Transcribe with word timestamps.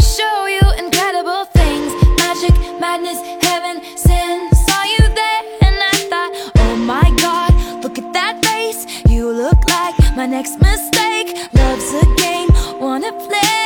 show 0.00 0.46
you 0.46 0.62
incredible 0.78 1.44
things. 1.46 1.92
Magic, 2.18 2.54
madness, 2.80 3.20
heaven, 3.42 3.82
sin. 3.96 4.48
Saw 4.52 4.82
you 4.84 5.04
there 5.20 5.42
and 5.62 5.76
I 5.92 5.96
thought 6.10 6.32
Oh 6.56 6.76
my 6.76 7.10
god, 7.20 7.52
look 7.82 7.98
at 7.98 8.12
that 8.12 8.44
face. 8.44 8.86
You 9.08 9.30
look 9.30 9.68
like 9.68 9.96
my 10.16 10.26
next 10.26 10.60
mistake. 10.60 11.28
Love's 11.54 11.92
a 11.94 12.06
game, 12.16 12.48
wanna 12.80 13.12
play. 13.12 13.58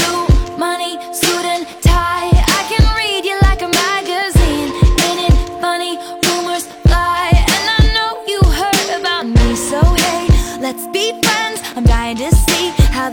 New 0.00 0.18
money, 0.58 0.98
suit 1.12 1.44
and 1.54 1.66
tie. 1.82 2.30
I 2.58 2.60
can 2.70 2.84
read 2.96 3.24
you 3.24 3.38
like 3.42 3.62
a 3.62 3.68
magazine. 3.68 4.70
Ain't 5.06 5.20
it 5.28 5.36
funny, 5.60 5.96
rumors 6.26 6.66
fly. 6.86 7.30
And 7.54 7.64
I 7.76 7.80
know 7.94 8.10
you 8.26 8.40
heard 8.60 9.00
about 9.00 9.26
me 9.26 9.54
So 9.54 9.80
hey, 10.02 10.26
let's 10.60 10.86
be 10.88 11.20
friends. 11.22 11.60
I'm 11.76 11.84
dying 11.84 12.16
to 12.18 12.49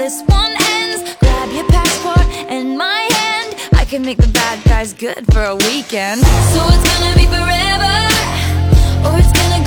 this 0.07 0.21
one 0.21 0.53
ends. 0.71 1.15
Grab 1.19 1.51
your 1.51 1.65
passport 1.65 2.25
and 2.49 2.77
my 2.77 3.09
hand. 3.19 3.55
I 3.73 3.83
can 3.83 4.03
make 4.03 4.17
the 4.17 4.29
bad 4.29 4.63
guys 4.63 4.93
good 4.93 5.25
for 5.33 5.43
a 5.43 5.55
weekend. 5.55 6.21
So 6.53 6.61
it's 6.71 6.85
gonna 6.87 7.13
be 7.21 7.27
forever 7.35 7.95
Or 9.03 9.19
it's 9.19 9.33
gonna 9.37 9.66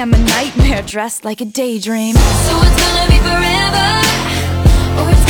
I'm 0.00 0.14
a 0.14 0.18
nightmare 0.18 0.80
dressed 0.80 1.26
like 1.26 1.42
a 1.42 1.44
daydream. 1.44 2.14
So 2.14 2.20
it's 2.22 2.80
gonna 2.80 3.06
be 3.10 3.18
forever 3.18 4.00
oh, 4.96 5.29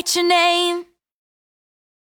write 0.00 0.16
your 0.16 0.26
name. 0.26 0.89